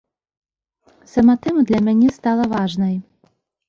[1.13, 2.95] Сама тэма для мяне стала важнай.